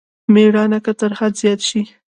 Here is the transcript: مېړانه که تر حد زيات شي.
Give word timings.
مېړانه 0.33 0.79
که 0.85 0.91
تر 0.99 1.11
حد 1.19 1.33
زيات 1.41 1.59
شي. 1.69 1.81